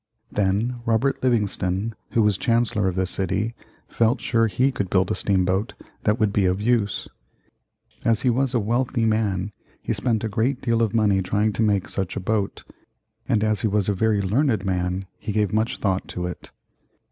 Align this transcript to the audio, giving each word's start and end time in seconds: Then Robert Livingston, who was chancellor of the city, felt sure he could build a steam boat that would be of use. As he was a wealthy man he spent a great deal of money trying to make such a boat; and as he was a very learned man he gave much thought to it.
Then 0.31 0.79
Robert 0.83 1.21
Livingston, 1.21 1.93
who 2.13 2.23
was 2.23 2.35
chancellor 2.35 2.87
of 2.87 2.95
the 2.95 3.05
city, 3.05 3.53
felt 3.87 4.19
sure 4.19 4.47
he 4.47 4.71
could 4.71 4.89
build 4.89 5.11
a 5.11 5.13
steam 5.13 5.45
boat 5.45 5.75
that 6.05 6.19
would 6.19 6.33
be 6.33 6.45
of 6.47 6.59
use. 6.59 7.07
As 8.03 8.21
he 8.21 8.31
was 8.31 8.55
a 8.55 8.59
wealthy 8.59 9.05
man 9.05 9.51
he 9.79 9.93
spent 9.93 10.23
a 10.23 10.27
great 10.27 10.59
deal 10.59 10.81
of 10.81 10.95
money 10.95 11.21
trying 11.21 11.53
to 11.53 11.61
make 11.61 11.87
such 11.87 12.15
a 12.17 12.19
boat; 12.19 12.63
and 13.29 13.43
as 13.43 13.61
he 13.61 13.67
was 13.67 13.87
a 13.87 13.93
very 13.93 14.23
learned 14.23 14.65
man 14.65 15.05
he 15.19 15.31
gave 15.31 15.53
much 15.53 15.77
thought 15.77 16.07
to 16.07 16.25
it. 16.25 16.49